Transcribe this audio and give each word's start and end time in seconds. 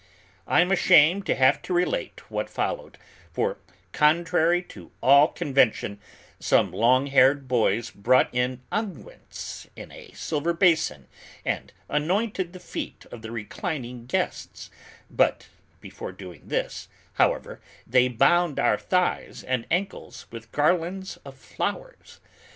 I 0.47 0.61
am 0.61 0.71
ashamed 0.71 1.27
to 1.27 1.35
have 1.35 1.61
to 1.61 1.73
relate 1.73 2.21
what 2.31 2.49
followed, 2.49 2.97
for, 3.31 3.59
contrary 3.91 4.63
to 4.63 4.89
all 4.99 5.27
convention, 5.27 5.99
some 6.39 6.71
long 6.71 7.05
haired 7.05 7.47
boys 7.47 7.91
brought 7.91 8.33
in 8.33 8.63
unguents 8.71 9.67
in 9.75 9.91
a 9.91 10.09
silver 10.13 10.53
basin 10.53 11.07
and 11.45 11.71
anointed 11.87 12.51
the 12.53 12.59
feet 12.59 13.05
of 13.11 13.21
the 13.21 13.29
reclining 13.29 14.07
guests; 14.07 14.71
but 15.11 15.49
before 15.81 16.11
doing 16.11 16.47
this, 16.47 16.87
however, 17.21 17.61
they 17.85 18.07
bound 18.07 18.59
our 18.59 18.79
thighs 18.79 19.43
and 19.43 19.67
ankles 19.69 20.25
with 20.31 20.51
garlands 20.51 21.17
of 21.23 21.37
flowers. 21.37 22.19